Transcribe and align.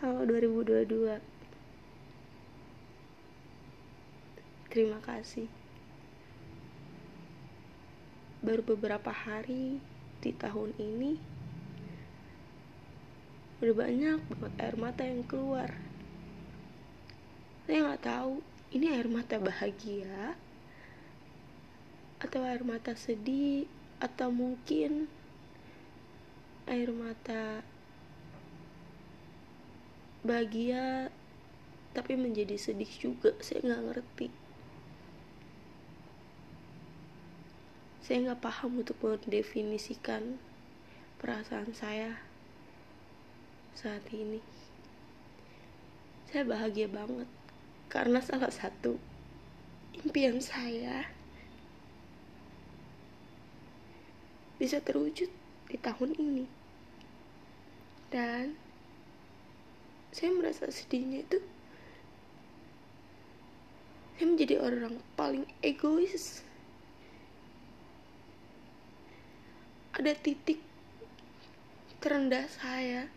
Halo 0.00 0.24
2022 0.24 1.20
Terima 4.72 4.96
kasih. 5.04 5.44
Baru 8.40 8.64
beberapa 8.64 9.12
hari 9.12 9.76
di 10.24 10.32
tahun 10.32 10.72
ini 10.80 11.20
Udah 13.60 13.76
banyak 13.76 14.24
banget 14.24 14.52
air 14.56 14.76
mata 14.80 15.04
yang 15.04 15.20
keluar. 15.28 15.68
Saya 17.68 17.92
nggak 17.92 18.00
tahu 18.00 18.40
ini 18.72 18.96
air 18.96 19.04
mata 19.04 19.36
bahagia 19.36 20.32
Atau 22.24 22.40
air 22.48 22.64
mata 22.64 22.96
sedih 22.96 23.68
Atau 24.00 24.32
mungkin 24.32 25.12
air 26.64 26.88
mata 26.88 27.60
bahagia 30.20 31.08
tapi 31.90 32.14
menjadi 32.14 32.54
sedih 32.54 32.90
juga. 33.00 33.34
Saya 33.42 33.64
nggak 33.66 33.84
ngerti. 33.90 34.28
Saya 38.04 38.16
nggak 38.26 38.42
paham 38.42 38.82
untuk 38.82 38.98
mendefinisikan 39.02 40.38
perasaan 41.22 41.72
saya 41.74 42.18
saat 43.74 44.02
ini. 44.10 44.42
Saya 46.30 46.46
bahagia 46.46 46.86
banget 46.86 47.26
karena 47.90 48.22
salah 48.22 48.54
satu 48.54 48.98
impian 49.98 50.38
saya 50.38 51.10
bisa 54.60 54.78
terwujud 54.78 55.32
di 55.66 55.76
tahun 55.80 56.14
ini. 56.18 56.46
Dan 58.10 58.69
saya 60.10 60.34
merasa 60.34 60.66
sedihnya 60.68 61.22
itu 61.22 61.38
saya 64.20 64.26
menjadi 64.36 64.60
orang 64.60 65.00
paling 65.16 65.48
egois. 65.64 66.44
Ada 69.96 70.12
titik 70.12 70.60
terendah 72.04 72.44
saya 72.52 73.08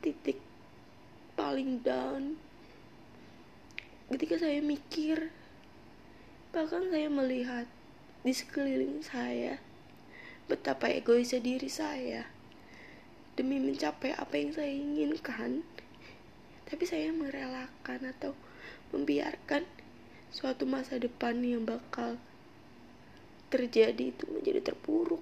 titik 0.00 0.40
paling 1.36 1.84
down. 1.84 2.40
Ketika 4.08 4.40
saya 4.40 4.64
mikir 4.64 5.28
bahkan 6.56 6.88
saya 6.88 7.12
melihat 7.12 7.64
di 8.24 8.32
sekeliling 8.32 9.04
saya 9.04 9.60
betapa 10.48 10.88
egoisnya 10.88 11.44
diri 11.44 11.68
saya. 11.68 12.32
Demi 13.36 13.56
mencapai 13.60 14.12
apa 14.16 14.36
yang 14.36 14.52
saya 14.52 14.68
inginkan 14.68 15.64
tapi 16.72 16.88
saya 16.88 17.12
merelakan 17.12 18.00
atau 18.16 18.32
membiarkan 18.96 19.60
suatu 20.32 20.64
masa 20.64 20.96
depan 20.96 21.36
yang 21.44 21.68
bakal 21.68 22.16
terjadi 23.52 24.08
itu 24.08 24.24
menjadi 24.32 24.72
terpuruk. 24.72 25.20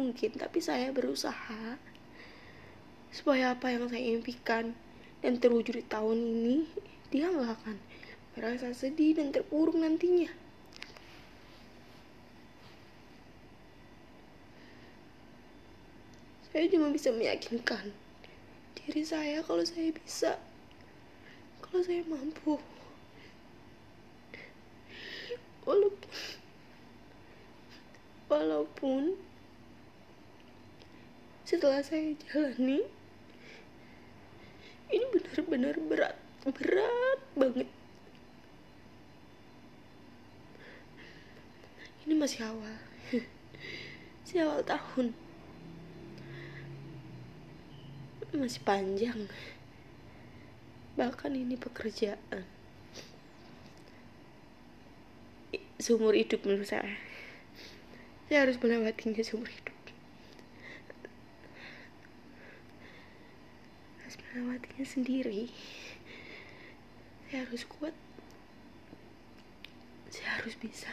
Mungkin 0.00 0.40
tapi 0.40 0.64
saya 0.64 0.88
berusaha 0.96 1.76
supaya 3.12 3.52
apa 3.52 3.68
yang 3.68 3.84
saya 3.92 4.16
impikan 4.16 4.72
dan 5.20 5.36
terwujud 5.36 5.76
di 5.76 5.84
tahun 5.84 6.16
ini 6.16 6.56
dia 7.12 7.28
nggak 7.28 7.60
akan 7.60 7.76
merasa 8.32 8.72
sedih 8.72 9.20
dan 9.20 9.28
terpuruk 9.28 9.76
nantinya. 9.76 10.32
Saya 16.48 16.64
cuma 16.72 16.88
bisa 16.88 17.12
meyakinkan 17.12 18.07
diri 18.88 19.04
saya 19.04 19.44
kalau 19.44 19.60
saya 19.68 19.92
bisa. 19.92 20.40
Kalau 21.60 21.84
saya 21.84 22.00
mampu. 22.08 22.56
Walaupun 25.68 26.08
walaupun 28.32 29.02
setelah 31.44 31.84
saya 31.84 32.16
jalani 32.24 32.80
ini 34.88 35.04
benar-benar 35.12 35.76
berat 35.84 36.16
berat 36.48 37.20
banget. 37.36 37.68
Ini 42.08 42.16
masih 42.16 42.40
awal. 42.48 42.76
Masih 44.24 44.48
awal 44.48 44.64
tahun 44.64 45.12
masih 48.36 48.60
panjang. 48.60 49.28
Bahkan 51.00 51.32
ini 51.32 51.56
pekerjaan. 51.56 52.44
Seumur 55.78 56.12
hidup 56.12 56.44
menurut 56.44 56.68
saya. 56.68 56.98
Saya 58.28 58.44
harus 58.44 58.60
melewatinya 58.60 59.22
seumur 59.24 59.48
hidup. 59.48 59.78
Harus 64.04 64.16
melewatinya 64.20 64.84
sendiri. 64.84 65.48
Saya 67.30 67.48
harus 67.48 67.64
kuat. 67.64 67.96
Saya 70.12 70.42
harus 70.42 70.58
bisa. 70.60 70.92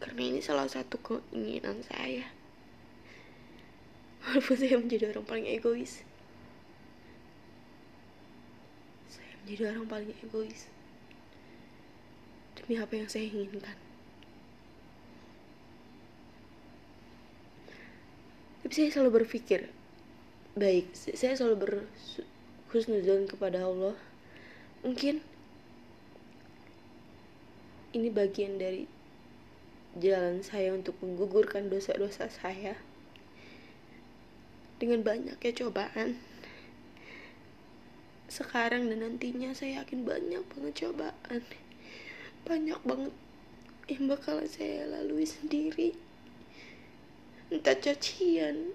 Karena 0.00 0.22
ini 0.22 0.40
salah 0.40 0.70
satu 0.70 0.96
keinginan 1.02 1.84
saya 1.84 2.41
walaupun 4.22 4.56
saya 4.56 4.78
menjadi 4.78 5.10
orang 5.10 5.26
paling 5.26 5.46
egois. 5.50 6.06
Saya 9.10 9.32
menjadi 9.42 9.62
orang 9.74 9.86
paling 9.90 10.10
egois. 10.22 10.70
Demi 12.54 12.78
apa 12.78 12.92
yang 12.94 13.08
saya 13.10 13.26
inginkan. 13.26 13.78
Tapi 18.62 18.72
saya 18.72 18.88
selalu 18.94 19.22
berpikir 19.22 19.68
baik 20.52 20.92
saya 20.92 21.32
selalu 21.32 21.66
berhusnuzon 22.70 23.26
kepada 23.26 23.64
Allah. 23.66 23.96
Mungkin 24.84 25.24
ini 27.92 28.08
bagian 28.08 28.56
dari 28.56 28.88
jalan 30.00 30.40
saya 30.40 30.72
untuk 30.72 30.96
menggugurkan 31.04 31.68
dosa-dosa 31.68 32.32
saya 32.32 32.80
dengan 34.82 35.06
banyaknya 35.06 35.54
cobaan. 35.54 36.18
Sekarang 38.26 38.90
dan 38.90 39.06
nantinya 39.06 39.54
saya 39.54 39.78
yakin 39.78 40.02
banyak 40.02 40.42
banget 40.50 40.74
cobaan. 40.82 41.40
Banyak 42.42 42.82
banget 42.82 43.14
yang 43.86 44.10
bakal 44.10 44.42
saya 44.50 44.90
lalui 44.90 45.22
sendiri. 45.22 45.94
Entah 47.54 47.78
cacian 47.78 48.74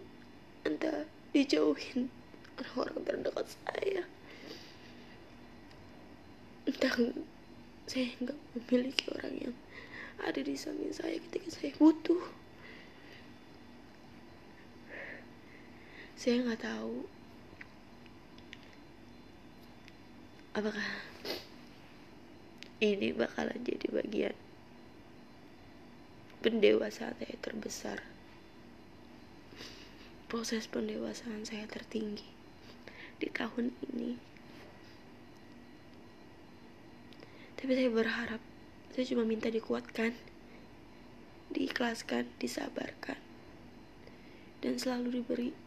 entah 0.64 1.04
dijauhin 1.36 2.08
orang-orang 2.56 3.04
terdekat 3.04 3.48
saya. 3.68 4.08
Entah 6.64 6.96
saya 7.84 8.08
nggak 8.24 8.40
memiliki 8.56 9.12
orang 9.12 9.52
yang 9.52 9.56
ada 10.24 10.40
di 10.40 10.56
samping 10.56 10.96
saya 10.96 11.20
ketika 11.20 11.52
saya 11.52 11.72
butuh 11.76 12.47
saya 16.18 16.42
nggak 16.42 16.66
tahu. 16.66 17.06
Apakah 20.58 20.90
ini 22.82 23.14
bakalan 23.14 23.62
jadi 23.62 23.86
bagian 23.94 24.34
pendewasaan 26.42 27.14
saya 27.22 27.38
terbesar? 27.38 28.02
Proses 30.26 30.66
pendewasaan 30.66 31.46
saya 31.46 31.70
tertinggi 31.70 32.26
di 33.22 33.30
tahun 33.30 33.78
ini. 33.86 34.18
Tapi 37.62 37.72
saya 37.78 37.94
berharap 37.94 38.42
saya 38.90 39.06
cuma 39.14 39.22
minta 39.22 39.54
dikuatkan 39.54 40.18
diikhlaskan 41.54 42.26
disabarkan 42.42 43.22
dan 44.66 44.82
selalu 44.82 45.22
diberi 45.22 45.67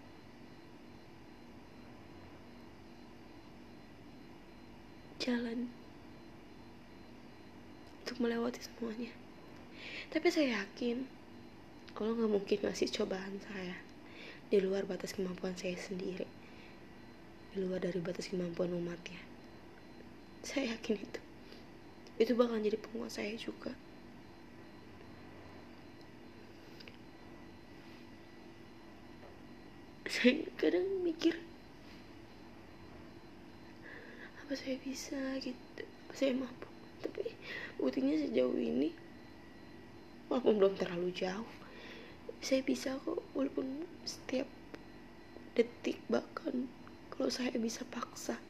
jalan 5.30 5.70
untuk 8.02 8.16
melewati 8.18 8.58
semuanya. 8.58 9.14
Tapi 10.10 10.26
saya 10.34 10.66
yakin 10.66 11.06
Allah 11.94 12.18
nggak 12.18 12.32
mungkin 12.34 12.58
ngasih 12.66 12.90
cobaan 12.90 13.38
saya 13.46 13.78
di 14.50 14.58
luar 14.58 14.82
batas 14.90 15.14
kemampuan 15.14 15.54
saya 15.54 15.78
sendiri 15.78 16.26
di 17.54 17.56
luar 17.62 17.78
dari 17.78 18.02
batas 18.02 18.26
kemampuan 18.26 18.74
umatnya. 18.74 19.22
Saya 20.42 20.74
yakin 20.74 20.98
itu. 20.98 21.20
Itu 22.18 22.32
bakal 22.34 22.58
jadi 22.58 22.78
penguasa 22.78 23.22
saya 23.22 23.34
juga. 23.38 23.70
Saya 30.10 30.42
kadang 30.58 31.06
mikir 31.06 31.38
apa 34.50 34.58
saya 34.58 34.82
bisa 34.82 35.14
gitu? 35.38 35.87
Apa 35.87 36.14
saya 36.19 36.35
mampu. 36.35 36.67
Tapi 37.06 37.23
buktinya 37.79 38.19
sejauh 38.19 38.58
ini 38.58 38.91
walaupun 40.26 40.58
belum 40.58 40.75
terlalu 40.75 41.14
jauh 41.14 41.47
saya 42.43 42.58
bisa 42.67 42.99
kok. 42.99 43.23
Walaupun 43.31 43.87
setiap 44.02 44.50
detik 45.55 46.02
bahkan 46.11 46.67
kalau 47.14 47.31
saya 47.31 47.55
bisa 47.62 47.87
paksa 47.94 48.43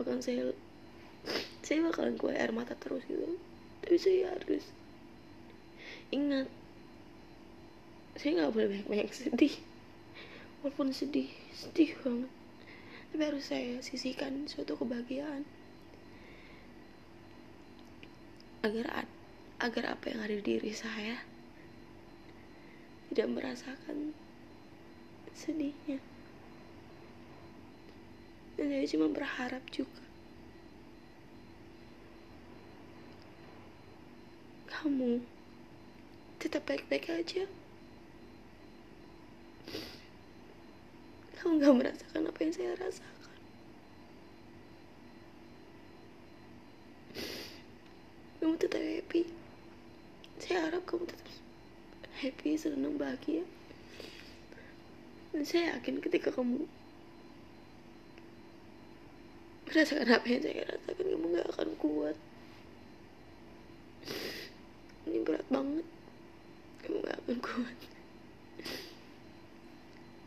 bahkan 0.00 0.24
saya 0.24 0.48
saya 1.60 1.84
bakalan 1.84 2.16
keluar 2.16 2.40
air 2.40 2.56
mata 2.56 2.72
terus 2.72 3.04
gitu. 3.04 3.36
Tapi 3.84 4.00
saya 4.00 4.32
harus 4.32 4.64
ingat 6.08 6.48
saya 8.16 8.32
nggak 8.32 8.52
boleh 8.56 8.68
banyak-banyak 8.72 9.12
sedih. 9.12 9.60
Walaupun 10.64 10.96
sedih 10.96 11.28
sedih 11.52 11.92
banget 12.00 12.39
tapi 13.10 13.22
harus 13.26 13.50
saya 13.50 13.82
sisihkan 13.82 14.46
suatu 14.46 14.78
kebahagiaan. 14.78 15.42
Agar 18.62 19.04
agar 19.60 19.84
apa 19.98 20.04
yang 20.14 20.20
ada 20.22 20.34
di 20.38 20.44
diri 20.46 20.72
saya 20.72 21.26
tidak 23.10 23.28
merasakan 23.34 24.14
sedihnya. 25.34 25.98
Dan 28.54 28.66
saya 28.70 28.86
cuma 28.86 29.10
berharap 29.10 29.64
juga 29.74 30.10
kamu 34.80 35.20
tetap 36.40 36.64
baik-baik 36.64 37.12
aja 37.12 37.44
kamu 41.40 41.56
gak 41.56 41.72
merasakan 41.72 42.28
apa 42.28 42.38
yang 42.44 42.52
saya 42.52 42.76
rasakan. 42.76 43.38
Kamu 48.36 48.54
tetap 48.60 48.84
happy. 48.84 49.24
Saya 50.36 50.68
harap 50.68 50.84
kamu 50.84 51.08
tetap 51.08 51.28
happy 52.20 52.60
senang 52.60 53.00
bahagia. 53.00 53.48
Dan 55.32 55.48
saya 55.48 55.80
yakin 55.80 56.04
ketika 56.04 56.28
kamu 56.28 56.68
merasakan 59.64 60.12
apa 60.12 60.26
yang 60.28 60.42
saya 60.44 60.60
rasakan 60.68 61.06
kamu 61.08 61.26
gak 61.40 61.48
akan 61.56 61.70
kuat. 61.80 62.16
Ini 65.08 65.24
berat 65.24 65.48
banget. 65.48 65.88
Kamu 66.84 67.00
gak 67.00 67.16
akan 67.24 67.38
kuat. 67.40 67.78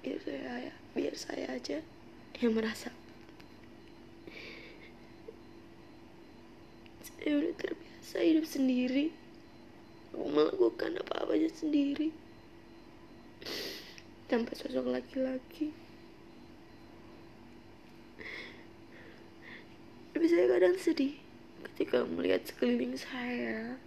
Biar 0.02 0.20
saya 0.20 0.63
biar 0.94 1.18
saya 1.18 1.58
aja 1.58 1.82
yang 2.38 2.54
merasa. 2.54 2.94
Saya 7.02 7.42
udah 7.42 7.54
terbiasa 7.58 8.18
hidup 8.22 8.46
sendiri. 8.46 9.10
Aku 10.14 10.30
melakukan 10.30 11.02
apa-apanya 11.02 11.50
sendiri. 11.50 12.14
Tanpa 14.30 14.54
sosok 14.54 14.94
laki-laki. 14.94 15.74
Tapi 20.14 20.26
saya 20.30 20.46
kadang 20.46 20.78
sedih 20.78 21.18
ketika 21.74 22.06
melihat 22.06 22.46
sekeliling 22.46 22.94
saya. 22.94 23.82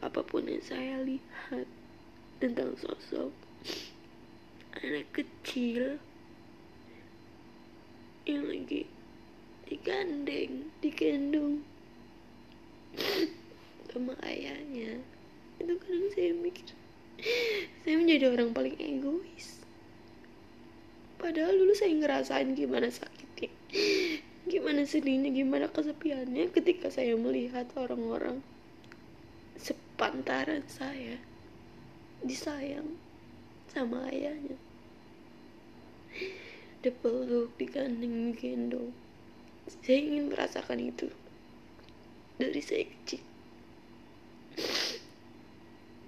Apa 0.00 0.24
pun 0.24 0.48
yang 0.48 0.64
saya 0.64 1.04
lihat 1.04 1.68
tentang 2.40 2.72
sosok 2.80 3.36
anak 4.80 5.04
kecil 5.12 5.39
yang 8.22 8.46
lagi 8.46 8.86
digandeng 9.66 10.70
digendong 10.78 11.66
sama 13.90 14.14
ayahnya. 14.22 15.02
Itu 15.58 15.74
kadang 15.82 16.06
saya 16.14 16.30
mikir 16.38 16.70
saya 17.82 17.94
menjadi 17.98 18.30
orang 18.30 18.54
paling 18.54 18.78
egois. 18.78 19.58
Padahal 21.18 21.58
dulu 21.58 21.74
saya 21.74 21.98
ngerasain 21.98 22.54
gimana 22.54 22.86
sakitnya 22.86 23.50
gimana 24.46 24.86
sedihnya 24.86 25.34
gimana 25.34 25.66
kesepiannya 25.70 26.50
ketika 26.54 26.90
saya 26.90 27.14
melihat 27.14 27.70
orang-orang 27.74 28.42
sepantaran 29.58 30.62
saya 30.66 31.18
disayang 32.22 32.98
sama 33.70 34.10
ayahnya 34.10 34.58
dipeluk 36.80 37.52
digandeng 37.60 38.32
gendong 38.34 38.90
saya 39.70 40.02
ingin 40.02 40.26
merasakan 40.26 40.82
itu 40.82 41.06
dari 42.40 42.58
saya 42.58 42.88
kecil. 42.90 43.22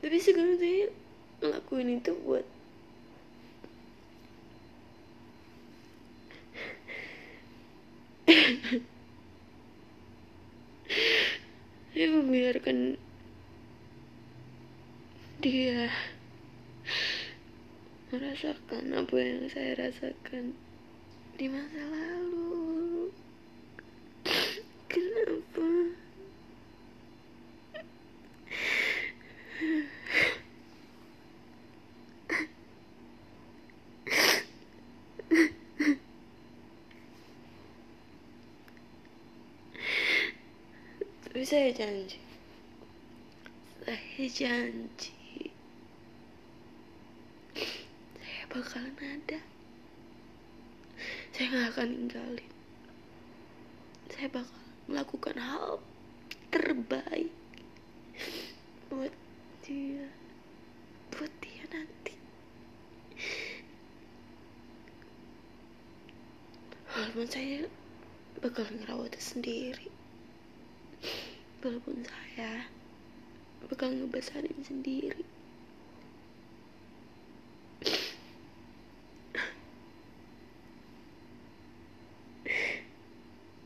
Tapi 0.02 0.18
sekarang 0.18 0.58
saya 0.58 0.90
ngelakuin 1.38 2.02
itu 2.02 2.10
buat 2.26 2.42
saya 11.94 12.06
membiarkan 12.10 12.98
dia 15.38 15.86
merasakan 18.72 19.04
apa 19.04 19.16
yang 19.20 19.44
saya 19.52 19.76
rasakan 19.76 20.56
di 21.36 21.44
masa 21.44 21.82
lalu? 21.92 23.12
Kenapa? 24.88 25.68
Tapi 41.28 41.42
saya 41.44 41.68
janji. 41.76 42.16
Saya 43.84 44.24
janji 44.32 45.22
saya 48.42 48.51
bakalan 48.62 48.94
ada 49.02 49.42
saya 51.34 51.50
gak 51.50 51.68
akan 51.74 51.88
ninggalin. 51.90 52.52
Saya 54.06 54.28
bakal 54.30 54.62
melakukan 54.86 55.36
hal 55.42 55.82
terbaik 56.54 57.34
buat 58.86 59.10
dia 59.66 60.06
buat 61.10 61.32
dia 61.42 61.64
nanti. 61.74 62.14
Walaupun 66.94 67.26
saya 67.26 67.66
bakal 68.38 68.68
ngerawat 68.68 69.18
sendiri. 69.18 69.90
Walaupun 71.66 72.06
saya 72.06 72.70
bakal 73.66 73.90
ngebesarin 73.90 74.62
sendiri 74.62 75.26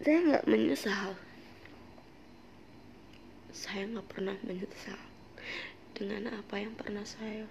saya 0.07 0.23
nggak 0.23 0.47
menyesal. 0.77 1.17
Saya 3.49 3.89
nggak 3.89 4.13
pernah 4.13 4.37
menyesal 4.45 5.01
dengan 5.97 6.29
apa 6.29 6.61
yang 6.61 6.77
pernah 6.77 7.01
saya 7.01 7.49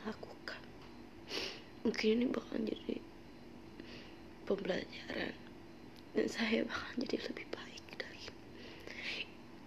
lakukan. 0.00 0.64
Mungkin 1.84 2.08
ini 2.08 2.24
bakal 2.32 2.64
jadi 2.64 3.04
pembelajaran 4.48 5.36
dan 6.16 6.26
saya 6.32 6.64
bakal 6.64 6.88
jadi 7.04 7.16
lebih 7.28 7.44
baik 7.52 7.84
dari 8.00 8.24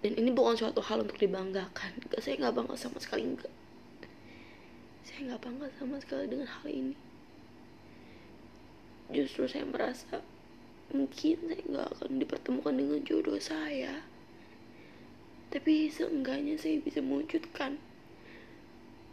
dan 0.02 0.18
ini 0.18 0.34
bukan 0.34 0.58
suatu 0.58 0.82
hal 0.82 1.06
untuk 1.06 1.22
dibanggakan. 1.22 2.02
Enggak 2.02 2.26
saya 2.26 2.42
nggak 2.42 2.56
bangga 2.58 2.82
sama 2.82 2.98
sekali 2.98 3.30
enggak. 3.30 3.54
Saya 5.06 5.30
nggak 5.30 5.42
bangga 5.46 5.70
sama 5.78 6.02
sekali 6.02 6.26
dengan 6.34 6.50
hal 6.50 6.66
ini. 6.66 6.98
Justru 9.14 9.46
saya 9.46 9.70
merasa 9.70 10.26
mungkin 10.92 11.38
saya 11.48 11.64
nggak 11.68 11.88
akan 11.98 12.12
dipertemukan 12.20 12.76
dengan 12.76 13.00
jodoh 13.04 13.40
saya. 13.40 14.04
Tapi 15.52 15.92
seenggaknya 15.92 16.56
saya 16.56 16.80
bisa 16.80 17.04
mewujudkan 17.04 17.76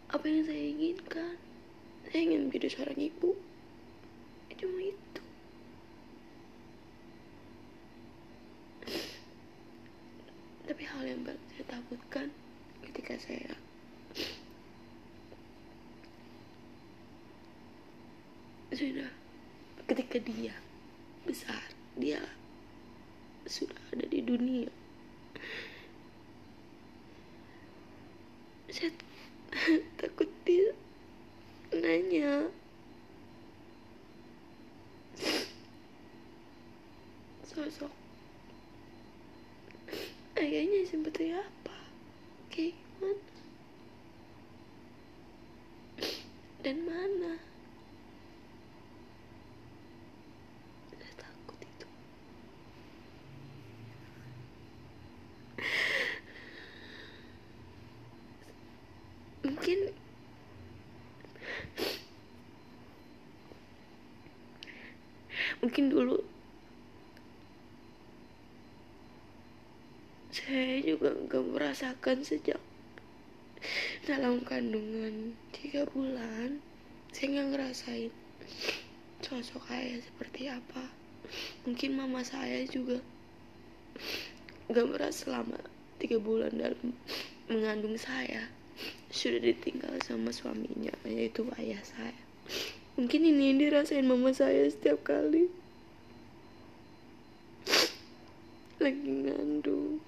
apa 0.08 0.24
yang 0.26 0.46
saya 0.46 0.62
inginkan. 0.70 1.34
Saya 2.08 2.20
ingin 2.30 2.48
menjadi 2.48 2.68
seorang 2.70 2.98
ibu. 2.98 3.34
Cuma 4.58 4.78
itu. 4.82 5.22
Tapi 10.66 10.82
hal 10.82 11.02
yang 11.06 11.22
paling 11.22 11.46
saya 11.54 11.64
takutkan 11.70 12.26
ketika 12.82 13.14
saya 13.18 13.54
sudah 18.68 19.10
ketika 19.88 20.20
dia 20.20 20.52
besar. 21.28 21.60
Dia 22.00 22.24
sudah 23.44 23.76
ada 23.92 24.08
di 24.08 24.24
dunia. 24.24 24.72
Saya 28.72 28.96
takut 30.00 30.32
dia 30.48 30.72
nanya. 31.76 32.48
Sosok. 37.44 37.92
Ayahnya 40.38 40.88
seperti 40.88 41.34
apa 41.34 41.76
kayak 42.48 42.74
gimana 42.74 43.38
dan 46.58 46.76
mana 46.82 47.32
saya 50.90 51.12
takut 51.14 51.58
itu 51.62 51.86
mungkin 59.46 59.78
mungkin 65.60 65.90
dulu 65.92 66.18
saya 70.28 70.78
juga 70.84 71.12
gak 71.26 71.44
merasakan 71.50 72.22
sejak 72.22 72.60
dalam 74.06 74.40
kandungan 74.46 75.34
tiga 75.50 75.82
bulan 75.90 76.62
saya 77.10 77.26
nggak 77.34 77.48
ngerasain 77.50 78.12
sosok 79.18 79.66
ayah 79.74 79.98
seperti 79.98 80.46
apa. 80.46 80.84
Mungkin 81.66 81.98
mama 81.98 82.22
saya 82.22 82.62
juga 82.70 83.02
gak 84.70 84.86
merasa 84.88 85.26
selama 85.26 85.58
tiga 85.98 86.22
bulan 86.22 86.54
dalam 86.54 86.94
mengandung 87.50 87.98
saya 87.98 88.46
sudah 89.10 89.42
ditinggal 89.42 89.98
sama 90.04 90.30
suaminya 90.30 90.94
yaitu 91.02 91.42
ayah 91.58 91.82
saya 91.82 92.27
mungkin 92.98 93.22
ini 93.22 93.54
yang 93.54 93.62
dirasain 93.62 94.02
mama 94.02 94.34
saya 94.34 94.66
setiap 94.66 95.06
kali. 95.06 95.46
Lagi 98.82 99.06
ngandung. 99.06 100.02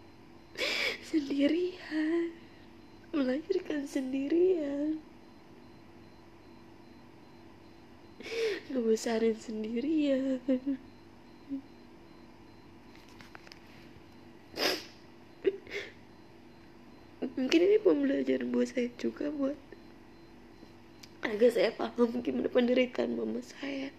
Sendirian. 1.07 2.35
Melahirkan 3.15 3.87
sendirian. 3.87 4.99
Ngebesarin 8.75 9.39
sendirian. 9.39 10.43
Mungkin 17.39 17.61
ini 17.71 17.79
pembelajaran 17.79 18.51
buat 18.51 18.75
saya 18.75 18.91
juga 18.99 19.31
buat 19.31 19.70
agar 21.21 21.51
saya 21.53 21.71
paham 21.73 22.21
gimana 22.25 22.49
penderitaan 22.49 23.17
mama 23.17 23.41
saya. 23.45 23.93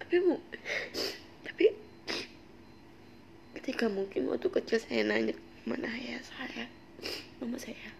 Tapi 0.00 0.16
tapi 1.46 1.66
ketika 3.60 3.86
mungkin 3.86 4.28
waktu 4.32 4.48
kecil 4.48 4.78
saya 4.80 5.04
nanya 5.06 5.36
mana 5.68 5.88
ayah 5.92 6.20
saya? 6.24 6.66
Mama 7.38 7.56
saya 7.60 7.92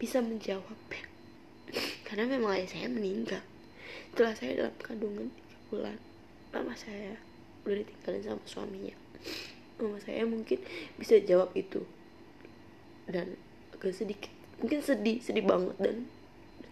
bisa 0.00 0.20
menjawab. 0.20 0.76
Karena 2.08 2.24
memang 2.24 2.56
ayah 2.56 2.68
saya 2.68 2.88
meninggal. 2.88 3.44
Setelah 4.12 4.34
saya 4.34 4.52
dalam 4.56 4.74
kandungan 4.82 5.28
tiga 5.30 5.58
bulan 5.70 5.98
mama 6.52 6.72
saya 6.72 7.12
udah 7.68 7.76
ditinggalin 7.84 8.24
sama 8.24 8.44
suaminya 8.48 8.96
mama 9.78 9.98
saya 10.02 10.26
mungkin 10.26 10.58
bisa 10.98 11.18
jawab 11.22 11.54
itu. 11.54 11.82
Dan 13.08 13.38
agak 13.74 13.94
sedikit 13.94 14.30
mungkin 14.60 14.82
sedih 14.82 15.18
sedih 15.22 15.44
banget. 15.46 15.76
Dan 15.78 15.96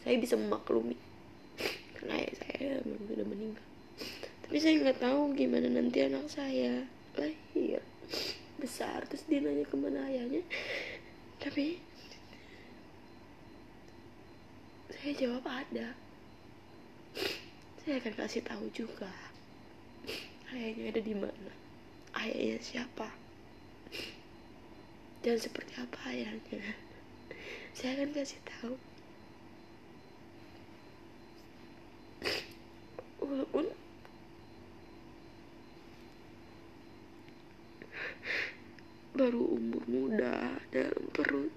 saya 0.03 0.17
bisa 0.19 0.35
memaklumi. 0.35 0.99
Karena 1.97 2.21
ayah 2.21 2.35
saya 2.37 2.83
memang 2.83 3.07
sudah 3.09 3.27
meninggal. 3.27 3.67
Tapi 4.47 4.57
saya 4.63 4.75
nggak 4.79 5.01
tahu 5.03 5.21
gimana 5.35 5.67
nanti 5.71 5.99
anak 6.03 6.27
saya 6.31 6.87
lahir. 7.19 7.83
Besar 8.57 9.05
terus 9.11 9.27
dia 9.27 9.43
nanya 9.43 9.67
ke 9.67 9.77
mana 9.79 10.07
ayahnya. 10.07 10.43
Tapi 11.43 11.83
saya 14.91 15.13
jawab 15.15 15.45
ada. 15.47 15.95
Saya 17.83 18.03
akan 18.03 18.15
kasih 18.19 18.43
tahu 18.43 18.67
juga 18.75 19.11
ayahnya 20.55 20.95
ada 20.95 21.01
di 21.03 21.15
mana 21.15 21.66
ayahnya 22.21 22.59
siapa? 22.63 23.09
Dan 25.21 25.37
seperti 25.37 25.77
apa 25.77 25.99
ayahnya? 26.13 26.77
Saya 27.77 28.01
akan 28.01 28.11
kasih 28.17 28.41
tahu. 28.45 28.75
Walaupun 33.21 33.67
baru 39.17 39.43
umur 39.57 39.85
muda 39.89 40.61
dalam 40.69 41.05
perut 41.09 41.49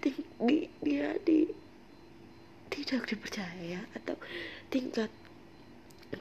tinggi 0.00 0.72
dia 0.80 1.12
di 1.20 1.44
tidak 2.72 3.04
dipercaya 3.04 3.84
atau 3.92 4.16
tingkat 4.72 5.12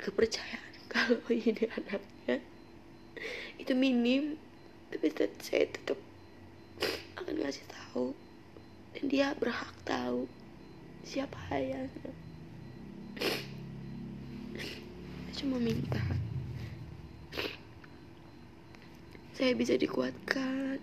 kepercayaan 0.05 0.74
kalau 0.93 1.17
ini 1.33 1.65
anaknya. 1.74 2.38
Itu 3.57 3.74
minim 3.74 4.38
tapi 4.93 5.09
saya 5.41 5.65
tetap 5.65 5.97
akan 7.17 7.41
ngasih 7.41 7.65
tahu. 7.65 8.13
Dan 8.95 9.12
dia 9.12 9.33
berhak 9.35 9.74
tahu 9.83 10.29
siapa 11.01 11.35
ayahnya. 11.51 12.13
Saya 15.25 15.33
cuma 15.35 15.59
minta 15.59 16.00
saya 19.35 19.51
bisa 19.51 19.75
dikuatkan. 19.75 20.79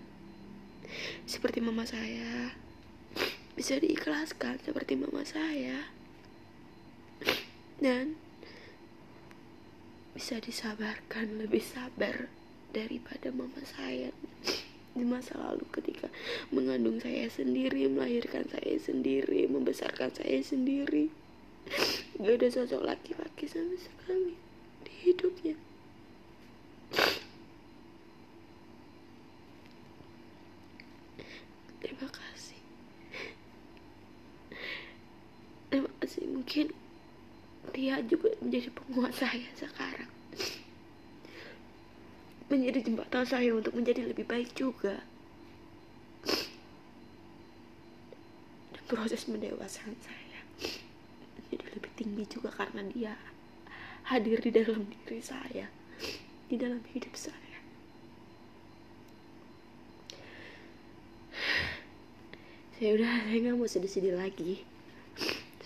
Seperti 1.25 1.57
mama 1.57 1.89
saya. 1.89 2.53
Bisa 3.57 3.81
diikhlaskan 3.81 4.61
seperti 4.61 4.93
mama 4.93 5.25
saya. 5.25 5.89
Dan 7.81 8.13
bisa 10.13 10.37
disabarkan 10.37 11.41
lebih 11.41 11.65
sabar 11.65 12.29
daripada 12.69 13.33
mama 13.33 13.65
saya 13.65 14.13
di 14.93 15.01
masa 15.01 15.33
lalu 15.41 15.65
ketika 15.73 16.05
mengandung 16.53 17.01
saya 17.01 17.25
sendiri 17.25 17.89
melahirkan 17.89 18.45
saya 18.45 18.77
sendiri 18.77 19.49
membesarkan 19.49 20.13
saya 20.13 20.37
sendiri. 20.45 21.09
Gak 22.21 22.37
ada 22.37 22.47
sosok 22.53 22.85
laki-laki 22.85 23.49
sama 23.49 23.73
sekali 23.73 24.37
di 24.85 24.93
hidupnya. 25.01 25.57
Terima 31.81 32.07
kasih. 32.13 32.61
Terima 35.73 35.91
kasih. 36.05 36.23
Mungkin 36.29 36.82
dia 37.73 37.99
juga 38.05 38.29
menjadi 38.37 38.69
penguat 38.69 39.13
saya 39.17 39.49
sekarang. 39.57 40.09
Menjadi 42.47 42.79
jembatan 42.85 43.25
saya 43.25 43.49
untuk 43.49 43.73
menjadi 43.73 44.05
lebih 44.05 44.29
baik 44.29 44.53
juga. 44.53 45.01
Dan 48.71 48.83
proses 48.85 49.25
mendewasakan 49.25 49.97
saya 50.05 50.39
menjadi 51.33 51.65
lebih 51.73 51.91
tinggi 51.97 52.23
juga 52.29 52.53
karena 52.53 52.85
dia 52.93 53.13
hadir 54.13 54.37
di 54.37 54.51
dalam 54.53 54.85
diri 54.85 55.21
saya 55.21 55.67
di 56.49 56.55
dalam 56.61 56.81
hidup 56.93 57.13
saya. 57.17 57.57
Saya 62.77 62.89
udah 62.99 63.11
saya 63.25 63.37
nggak 63.39 63.55
mau 63.57 63.69
sedih-sedih 63.69 64.13
lagi 64.17 64.65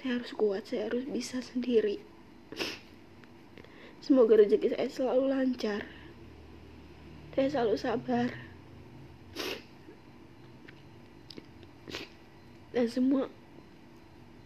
saya 0.07 0.23
harus 0.23 0.31
kuat 0.39 0.63
saya 0.63 0.87
harus 0.87 1.03
bisa 1.03 1.43
sendiri. 1.43 1.99
Semoga 3.99 4.39
rezeki 4.39 4.71
saya 4.71 4.87
selalu 4.87 5.35
lancar. 5.35 5.83
Saya 7.35 7.51
selalu 7.51 7.75
sabar. 7.75 8.31
Dan 12.71 12.87
semua 12.87 13.27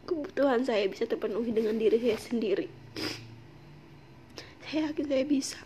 kebutuhan 0.10 0.66
saya 0.66 0.90
bisa 0.90 1.06
terpenuhi 1.06 1.54
dengan 1.54 1.78
diri 1.78 2.02
saya 2.02 2.18
sendiri. 2.18 2.66
Saya 4.66 4.90
yakin 4.90 5.06
saya 5.14 5.26
bisa. 5.30 5.62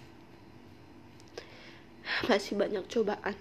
Masih 2.27 2.59
banyak 2.59 2.83
cobaan. 2.91 3.35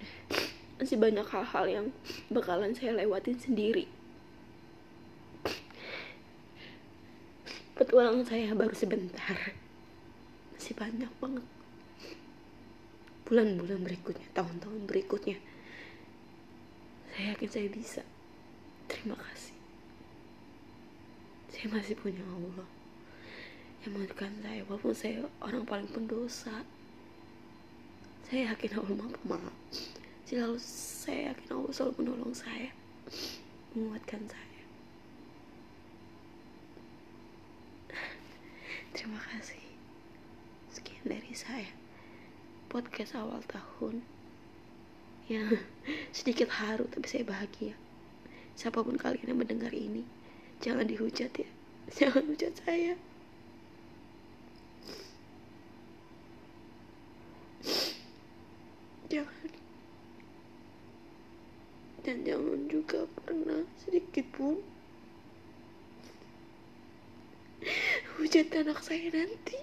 Masih 0.78 1.02
banyak 1.02 1.26
hal-hal 1.26 1.66
yang 1.66 1.87
bakalan 2.30 2.78
saya 2.78 2.94
lewatin 2.94 3.42
sendiri 3.42 3.90
petualangan 7.75 8.26
saya 8.26 8.54
baru 8.54 8.75
sebentar. 8.75 9.38
Masih 10.54 10.75
banyak 10.75 11.11
banget. 11.19 11.47
Bulan-bulan 13.25 13.81
berikutnya 13.83 14.28
tahun-tahun 14.35 14.83
berikutnya. 14.87 15.38
Saya 17.14 17.35
yakin 17.35 17.50
saya 17.50 17.69
bisa. 17.71 18.02
Terima 18.90 19.16
kasih. 19.19 19.57
Saya 21.54 21.66
masih 21.71 21.95
punya 21.99 22.23
Allah 22.26 22.69
yang 23.85 24.00
menguatkan 24.00 24.33
saya 24.40 24.61
walaupun 24.66 24.95
saya 24.97 25.26
orang 25.45 25.62
paling 25.69 25.90
pendosa. 25.90 26.64
Saya 28.25 28.57
yakin 28.57 28.81
Allah 28.81 28.95
mampu 28.97 29.21
maaf 29.28 29.54
selalu 30.25 30.57
saya 30.59 31.31
yakin 31.31 31.49
Allah 31.52 31.73
selalu 31.76 31.95
menolong 32.00 32.35
saya 32.35 32.73
menguatkan 33.76 34.25
saya 34.25 34.53
Terima 38.94 39.18
kasih. 39.18 39.58
Sekian 40.70 41.02
dari 41.10 41.34
saya. 41.34 41.66
Podcast 42.70 43.18
awal 43.18 43.42
tahun. 43.50 44.06
Ya, 45.26 45.50
sedikit 46.14 46.46
haru 46.62 46.86
tapi 46.86 47.10
saya 47.10 47.26
bahagia. 47.26 47.74
Siapa 48.54 48.86
pun 48.86 48.94
kalian 48.94 49.34
yang 49.34 49.42
mendengar 49.42 49.74
ini, 49.74 50.06
jangan 50.62 50.86
dihujat 50.86 51.34
ya. 51.34 51.50
Jangan 51.98 52.22
hujat 52.30 52.54
saya. 52.62 52.94
Jangan. 59.12 59.50
Dan 62.04 62.22
jangan 62.24 62.68
juga 62.68 63.08
pernah 63.20 63.64
sedikit 63.80 64.28
pun 64.36 64.60
hujat 68.34 68.66
anak 68.66 68.82
saya 68.82 69.14
nanti. 69.14 69.54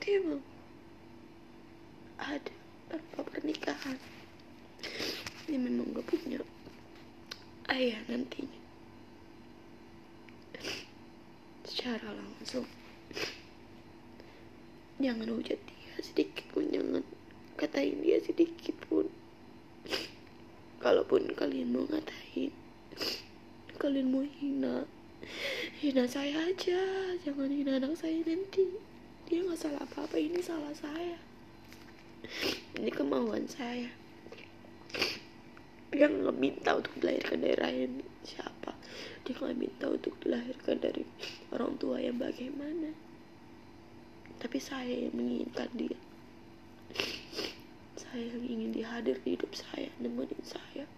Dia 0.00 0.16
mau 0.24 0.40
ada 2.16 2.56
tanpa 2.88 3.20
pernikahan. 3.20 4.00
Dia 5.44 5.60
memang 5.60 5.92
gak 5.92 6.08
punya 6.08 6.40
ayah 7.68 8.00
nantinya. 8.08 8.60
Secara 11.68 12.16
langsung. 12.16 12.64
Jangan 14.96 15.28
hujat 15.36 15.60
dia 15.68 16.00
sedikit 16.00 16.48
pun 16.48 16.64
jangan 16.72 17.04
katain 17.60 18.00
dia 18.00 18.24
sedikit 18.24 18.72
pun. 18.88 19.04
Kalaupun 20.80 21.28
kalian 21.36 21.76
mau 21.76 21.84
ngatain 21.92 22.56
kalian 23.76 24.08
mau 24.08 24.24
hina 24.24 24.88
hina 25.76 26.08
saya 26.08 26.48
aja. 26.48 26.80
Jangan 27.20 27.52
hina 27.52 27.76
anak 27.76 28.00
saya 28.00 28.16
nanti. 28.24 28.64
Dia 29.28 29.44
nggak 29.44 29.60
salah 29.60 29.84
apa 29.84 30.08
apa 30.08 30.16
ini 30.16 30.40
salah 30.40 30.72
saya. 30.72 31.20
Ini 32.80 32.88
kemauan 32.88 33.44
saya. 33.44 33.92
Dia 35.92 36.08
nggak 36.08 36.38
minta 36.40 36.80
untuk 36.80 36.96
dilahirkan 36.96 37.44
dari 37.44 37.56
rahim 37.60 37.92
siapa? 38.24 38.72
Dia 39.28 39.36
nggak 39.36 39.58
minta 39.60 39.86
untuk 39.92 40.16
dilahirkan 40.24 40.76
dari 40.80 41.04
orang 41.52 41.76
tua 41.76 42.00
yang 42.00 42.16
bagaimana. 42.16 42.96
Tapi 44.40 44.58
saya 44.60 44.92
yang 45.08 45.12
menginginkan 45.12 45.68
dia. 45.76 45.98
Saya 48.00 48.32
yang 48.32 48.44
ingin 48.48 48.70
dihadir 48.72 49.20
di 49.20 49.36
hidup 49.36 49.52
saya 49.52 49.92
nemenin 50.00 50.40
saya 50.40 50.88